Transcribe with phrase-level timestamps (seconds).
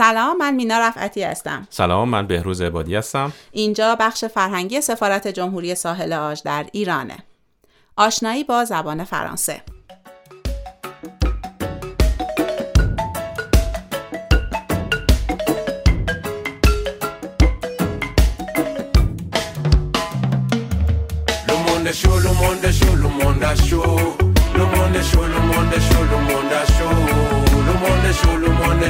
[0.00, 1.66] سلام من مینا رفعتی هستم.
[1.70, 3.32] سلام من بهروز عبادی هستم.
[3.52, 7.16] اینجا بخش فرهنگی سفارت جمهوری ساحل آج در ایرانه.
[7.96, 9.62] آشنایی با زبان فرانسه.
[21.48, 24.00] Le monde est chaud, le monde est chaud, le monde est chaud.
[24.58, 28.82] Le monde est chaud, le monde est chaud, le monde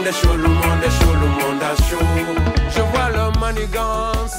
[0.00, 2.06] monde est chaud, le monde est chaud, le monde est chaud.
[2.74, 4.38] Je vois le manigance.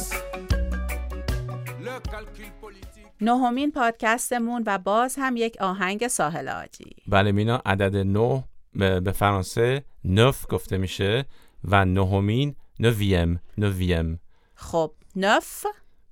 [1.85, 3.07] Le calcul politique.
[3.21, 8.43] نهمین پادکستمون و باز هم یک آهنگ ساحل آجی بله مینا عدد نه
[8.75, 11.25] به به فرانسه نف گفته میشه
[11.63, 14.19] و نهمین نویم نویم
[14.55, 15.65] خب نف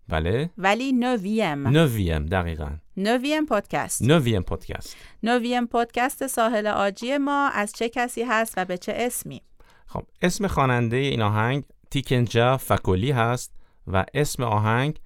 [0.10, 7.74] بله ولی نویم نویم دقیقا نویم پادکست نویم پادکست نهم پادکست ساحل آجی ما از
[7.74, 9.42] چه کسی هست و به چه اسمی
[9.86, 13.54] خب اسم خواننده این آهنگ Tiken Jah Fakoly هست
[13.88, 15.00] و اسم آهنگ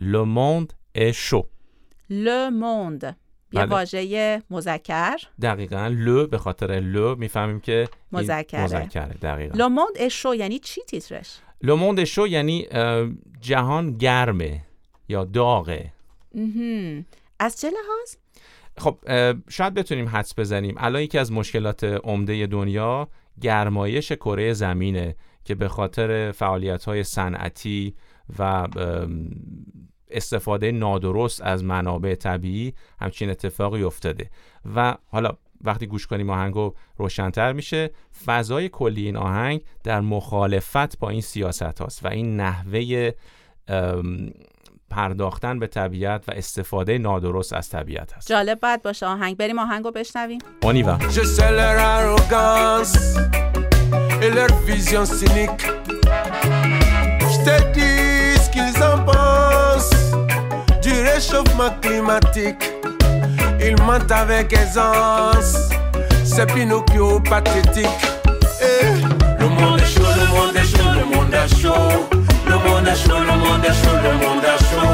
[0.00, 0.72] Le monde
[1.14, 1.46] est chaud
[2.10, 3.04] Le Monde.
[3.52, 3.66] یه بله.
[3.66, 8.62] واژه مذکر دقیقا le به خاطر le می‌فهمیم که مذکره.
[8.62, 12.66] مذکره دقیقا Le Monde شو یعنی چی تیترش Le monde est chaud یعنی
[13.40, 14.64] جهان گرمه
[15.08, 15.92] یا داغه.
[17.38, 18.14] از چه لحاظ؟
[18.78, 18.98] خب
[19.48, 20.74] شاید بتونیم حدس بزنیم.
[20.78, 23.08] الان یکی از مشکلات عمده دنیا
[23.40, 27.94] گرمایش کره زمینه که به خاطر فعالیت های صنعتی
[28.38, 28.68] و
[30.10, 34.30] استفاده نادرست از منابع طبیعی همچین اتفاقی افتاده.
[34.74, 37.90] و حالا وقتی گوش کنیم آهنگو روشنتر میشه.
[38.26, 43.10] فضای کلی این آهنگ در مخالفت با این سیاست هاست و این نحوه
[44.90, 48.28] پرداختن به طبیعت و استفاده نادرست از طبیعت هست.
[48.28, 49.36] جالب باید باشه آهنگ.
[49.36, 50.38] بریم آهنگو بشنویم.
[50.62, 52.94] اونیوا Je sais leur arrogance
[54.22, 55.64] et leur vision cynique.
[57.32, 59.94] Je te dis ce qu'ils en pensent
[60.84, 62.67] du réchauffement climatique.
[63.60, 65.68] Ils mentent avec aisance,
[66.24, 67.86] c'est Pinocchio pathétique.
[68.62, 68.86] Eh,
[69.40, 72.08] Le monde est chaud, le monde est chaud, le monde est chaud.
[72.46, 74.88] Le monde est chaud, le monde est chaud, le monde est chaud.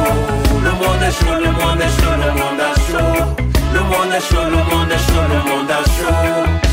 [0.65, 3.25] Le monde est chaud, le monde est chaud, le monde est chaud.
[3.73, 6.64] Le monde est chaud, le monde est chaud, le monde est chaud.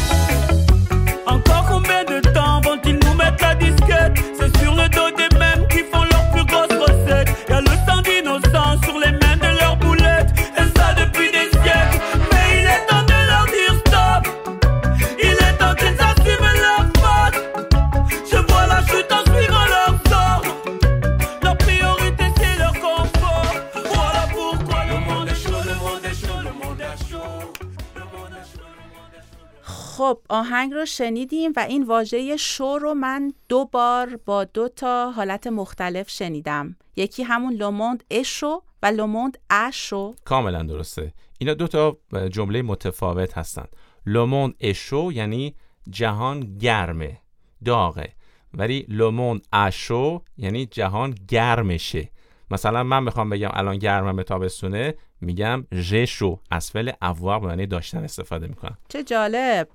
[30.12, 35.12] خب آهنگ رو شنیدیم و این واژه chaud رو من دو بار با دو تا
[35.12, 36.76] حالت مختلف شنیدم.
[36.96, 41.14] یکی همون لوموند اشو و لوموند اشو کاملا درسته.
[41.40, 41.98] اینا دو تا
[42.30, 43.76] جمله متفاوت هستند.
[44.06, 45.56] Le monde est chaud یعنی
[45.90, 47.18] جهان گرمه
[47.66, 48.14] داغه.
[48.54, 52.10] ولی Le monde a chaud یعنی جهان گرمشه.
[52.52, 58.04] مثلا من می‌خوام بگم الان گرمم تابستونه میگم ژشو از فعل avoir به معنی داشتن
[58.04, 59.68] استفاده می‌کنم چه جالب.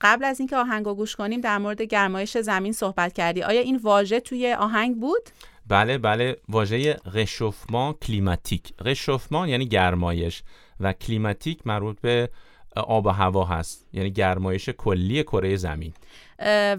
[0.00, 3.42] قبل از اینکه آهنگ رو گوش کنیم در مورد گرمایش زمین صحبت کردی.
[3.42, 5.30] آیا این واژه توی آهنگ بود؟
[5.68, 8.72] بله بله واژه رشوفمان کلیماتیک.
[8.84, 10.42] رشوفمان یعنی گرمایش
[10.80, 12.30] و کلیماتیک مربوط به
[12.76, 13.86] آب و هوا هست.
[13.92, 15.92] یعنی گرمایش کلی کره زمین.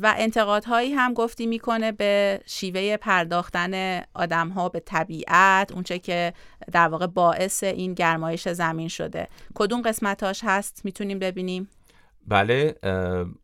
[0.02, 6.34] و انتقادهایی هم گفتی می‌کنه به شیوه پرداختن آدم ها به طبیعت اونچه که
[6.72, 9.28] در واقع باعث این گرمایش زمین شده.
[9.56, 11.70] کدوم قسمتاش هست؟ می‌تونیم ببینیم.
[12.28, 12.76] بله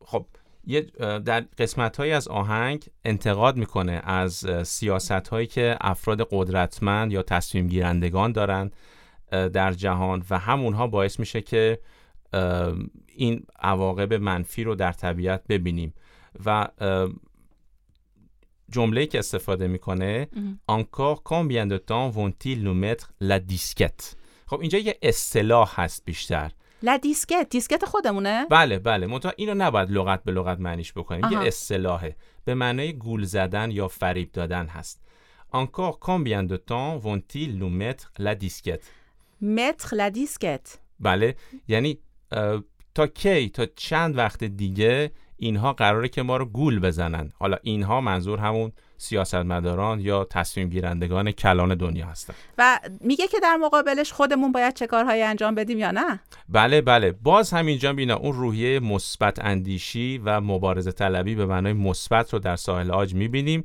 [0.06, 0.26] خب
[0.68, 0.82] یه
[1.26, 8.32] در قسمت از آهنگ انتقاد می‌کنه از سیاست هایی که افراد قدرتمند یا تصمیم گیرندگان
[8.32, 8.72] دارن
[9.32, 11.80] در جهان و همونها باعث میشه که
[13.16, 15.94] این عواقب منفی رو در طبیعت ببینیم.
[16.46, 16.68] و
[18.72, 20.28] جمله که استفاده می‌کنه
[20.72, 24.16] encore combien de temps vont-ils nous mettre la disquette
[24.46, 26.52] خب اینجا یه اصطلاح هست بیشتر.
[26.84, 29.08] La disquette دیسکت خودمونه؟ بله بله.
[29.08, 31.26] منتها اینو نباید لغت به لغت معنیش بکنیم.
[31.26, 31.34] آها.
[31.34, 32.16] یه اصطلاحه.
[32.46, 35.02] به معنای گول زدن یا فریب دادن هست.
[35.54, 38.86] Encore combien de temps vont-ils nous mettre la disquette
[39.42, 41.36] mettre la disquette بله.
[41.68, 41.98] یعنی
[42.96, 45.12] تا کی تا چند وقت دیگه
[45.44, 47.32] اینها قراره که ما رو گول بزنن.
[47.40, 52.34] حالا اینها منظور همون سیاستمداران یا تصمیم گیرندگان کلان دنیا هستن.
[52.58, 56.20] و میگه که در مقابلش خودمون باید چه کارهایی انجام بدیم یا نه؟
[56.50, 57.12] بله بله.
[57.12, 62.56] باز همینجا بینا اون روحیه مثبت اندیشی و مبارزه طلبی به معنای مثبت رو در
[62.56, 63.64] ساحل آج می‌بینیم.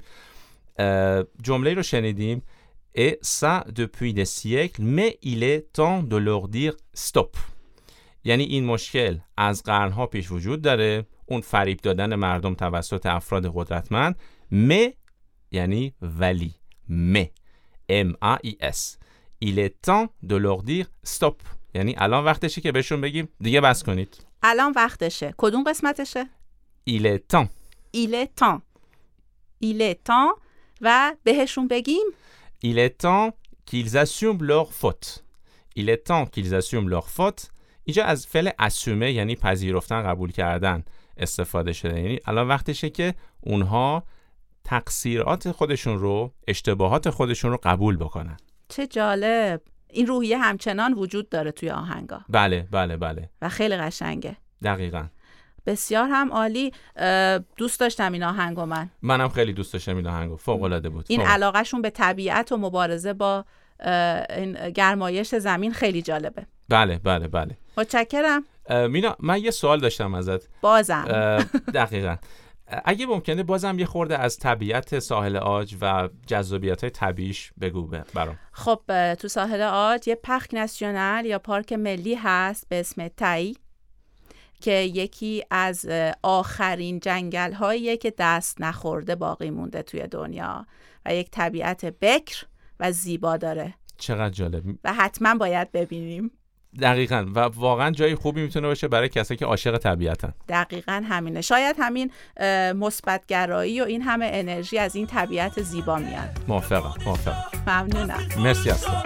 [1.42, 2.42] جمله رو شنیدیم.
[2.94, 7.36] et ça depuis des siècles mais il est temps de leur dire stop
[8.24, 11.06] یعنی این مشکل از قرنها پیش وجود داره.
[11.28, 14.16] اون فریب دادن مردم توسط افراد قدرتمند
[14.50, 14.88] م
[15.50, 16.54] یعنی ولی
[16.88, 17.24] م
[17.90, 18.98] M A I S
[19.40, 21.42] il est temps de leur dire stop.
[21.74, 24.16] یعنی الان وقتشه که بهشون بگیم دیگه بس کنید.
[24.42, 25.34] الان وقتشه.
[25.36, 26.24] کدوم قسمتشه؟
[26.90, 27.48] Il est temps.
[27.96, 28.60] Il est temps.
[29.64, 30.40] Il est temps
[30.80, 32.06] و بهشون بگیم؟
[32.64, 33.32] Il est temps
[33.66, 35.22] qu'ils assument leur faute.
[35.76, 37.50] Il est temps qu'ils assument leur faute.
[37.84, 40.84] اینجا از فعل اسومه یعنی پذیرفتن قبول کردن.
[41.18, 42.00] استفاده شده.
[42.00, 44.02] یعنی الان وقتشه که اونها
[44.64, 48.36] تقصیرات خودشون رو اشتباهات خودشون رو قبول بکنن.
[48.68, 49.60] چه جالب.
[49.90, 52.20] این روحیه همچنان وجود داره توی آهنگا.
[52.28, 53.30] بله بله بله.
[53.42, 54.36] و خیلی قشنگه.
[54.62, 55.06] دقیقا.
[55.66, 56.72] بسیار هم عالی.
[57.56, 58.90] دوست داشتم این آهنگو من.
[59.02, 60.36] منم خیلی دوست داشتم این آهنگو.
[60.36, 61.06] فوق العاده بود.
[61.08, 61.20] این.
[61.20, 63.44] علاقهشون به طبیعت و مبارزه با
[64.30, 66.46] این گرمایش زمین خیلی جالبه.
[66.68, 67.56] بله بله بله.
[67.76, 68.44] متشکرم.
[68.90, 70.60] مینا من یه سوال داشتم ازت.
[70.60, 71.04] بازم.
[71.74, 72.16] دقیقا.
[72.84, 78.38] اگه ممکنه بازم یه خورده از طبیعت ساحل آج و جذابیت های طبیعیش بگو برام.
[78.52, 78.80] خب
[79.14, 83.56] تو ساحل آج یه پخک ناسیونال یا پارک ملی هست به اسم تایی
[84.60, 85.86] که یکی از
[86.22, 90.66] آخرین جنگل هاییه که دست نخورده باقی مونده توی دنیا
[91.06, 92.44] و یک طبیعت بکر
[92.80, 93.74] و زیبا داره.
[93.98, 94.64] چقدر جالب.
[94.84, 96.30] و حتما باید ببینیم.
[96.80, 97.26] دقیقا.
[97.34, 100.34] و واقعا جای خوبی می‌تونه باشه برای کسایی که عاشق طبیعتن.
[100.48, 101.40] دقیقا همینه.
[101.40, 102.10] شاید همین
[102.74, 106.28] مثبتگرایی و این همه انرژی از این طبیعت زیبا میاد.
[106.48, 107.44] موافقم موافقم.
[107.66, 108.20] ممنونم.
[108.38, 109.02] مرسی هستم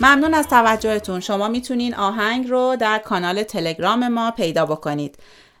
[0.00, 1.20] ممنون از توجهتون.
[1.20, 5.18] شما می‌تونین آهنگ رو در کانال تلگرام ما پیدا بکنید.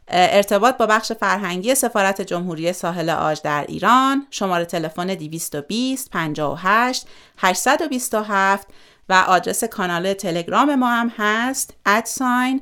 [0.08, 4.26] ارتباط با بخش فرهنگی سفارت جمهوری ساحل آج در ایران.
[4.30, 7.06] شماره تلفن 220 58
[7.38, 8.68] 827
[9.08, 11.74] و آدرس کانال تلگرام ما هم هست.
[11.86, 12.60] ادساین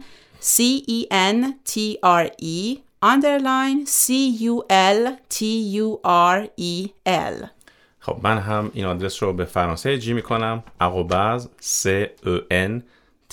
[0.58, 1.06] E
[8.06, 10.64] خب من هم این آدرس رو به فرانسه جی می‌کنم.
[10.80, 11.86] اقوباز C
[12.24, 12.82] E N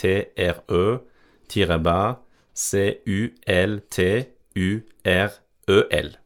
[0.02, 0.06] T
[0.38, 1.00] R E
[1.50, 2.18] تیره با
[2.56, 2.76] C
[3.08, 4.24] U L T
[4.58, 5.30] U R
[5.70, 6.23] E L.